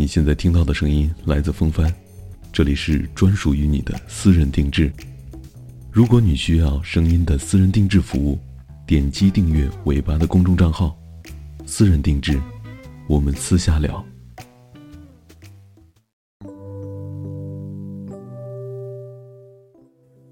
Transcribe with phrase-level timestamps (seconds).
[0.00, 1.94] 你现在听到的声音来自风帆，
[2.50, 4.90] 这里是专属于你的私人定制。
[5.92, 8.38] 如果你需要声音的私人定制服务，
[8.86, 10.98] 点击订阅尾巴的公众账号
[11.68, 12.40] “私人定制”，
[13.06, 14.02] 我们私下聊。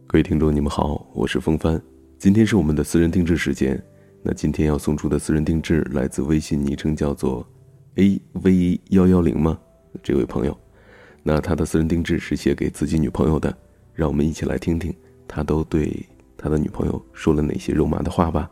[0.06, 1.78] 各位听众，你们好，我是风帆，
[2.18, 3.78] 今天是我们的私人定制时间。
[4.22, 7.46] 那今天要送出的私人定制来自微信昵称叫做。
[7.98, 9.58] A V 幺幺零吗？
[10.04, 10.56] 这位朋友，
[11.24, 13.52] 那他的私人定制是写给自己女朋友的，
[13.92, 14.94] 让我们一起来听听
[15.26, 16.06] 他都对
[16.36, 18.48] 他的女朋友说了哪些肉麻的话吧。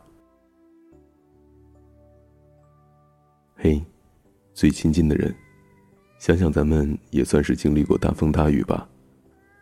[3.55, 3.81] 嘿，
[4.53, 5.33] 最亲近的人，
[6.19, 8.85] 想想咱们也算是经历过大风大雨吧，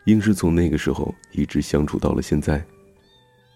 [0.05, 2.65] 硬是从那个时候一直相处到了现在，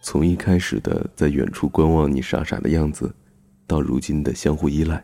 [0.04, 3.12] 从一开始的在远处观望你傻傻的样子，
[3.66, 5.04] 到如今的相互依赖。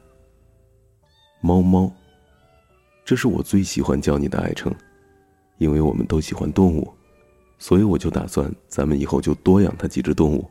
[1.45, 1.94] 猫猫，
[3.05, 4.73] 这是我最喜欢叫你的爱称，
[5.59, 6.92] 因为我们都喜欢动物，
[7.59, 10.50] 所以我就打算咱们以后就多养它几只动物。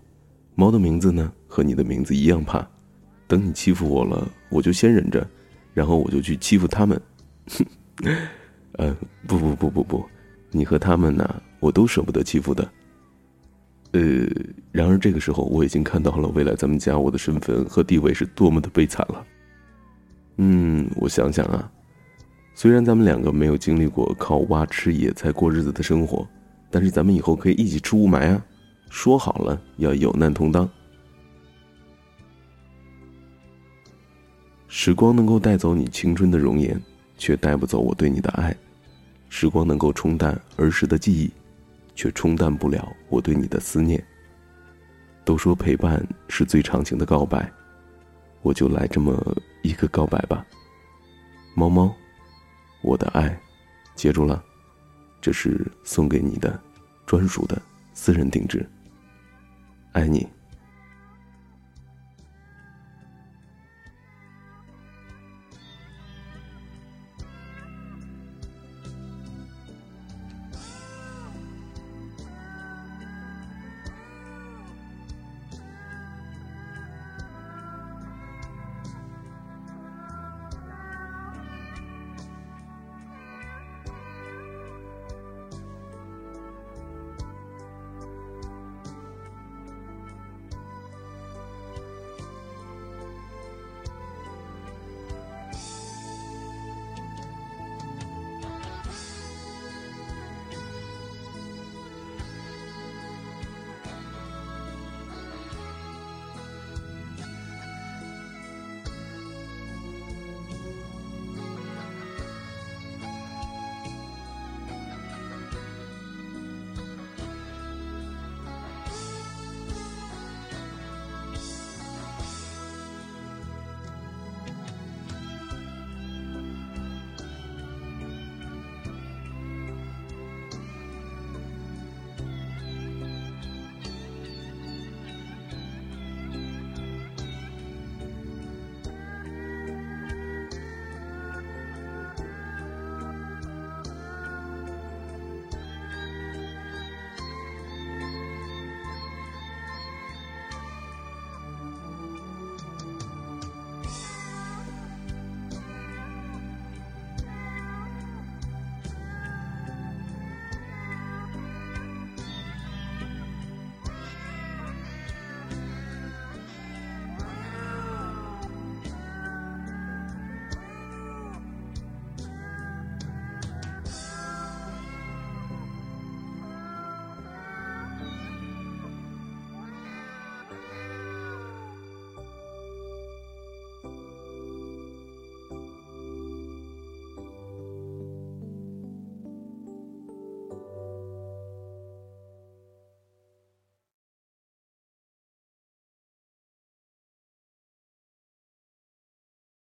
[0.55, 2.64] 猫的名字呢和你的名字一样怕，
[3.27, 5.27] 等你欺负我了，我就先忍着，
[5.72, 7.00] 然后我就去欺负他们。
[8.78, 8.96] 呃，
[9.27, 10.06] 不不不不不，
[10.52, 12.70] 你和他们呢，我都舍不得欺负的。
[13.90, 14.00] 呃，
[14.70, 19.27] 然而这个时候我已经看到了未来咱们家我的身份和地位是多么的悲惨了。
[20.36, 21.70] 嗯，我想想啊，
[22.54, 26.27] 虽然咱们两个没有经历过靠挖吃野菜过日子的生活，
[26.70, 28.44] 但是咱们以后可以一起吃雾霾啊！
[28.90, 30.68] 说好了要有难同当。
[34.68, 36.80] 时光能够带走你青春的容颜，
[37.16, 38.52] 却带不走我对你的爱；
[39.28, 41.30] 时光能够冲淡儿时的记忆，
[41.94, 44.05] 却冲淡不了我对你的思念。
[45.24, 47.50] 都说陪伴是最长情的告白。
[48.42, 49.12] 我就来这么
[49.64, 50.44] 一个告白吧，
[51.54, 51.90] 猫猫，
[52.82, 53.34] 我的爱，
[53.94, 54.44] 接住了，
[55.22, 56.62] 这是送给你的，
[57.06, 57.60] 专属的
[57.94, 58.68] 私人定制，
[59.92, 60.28] 爱你。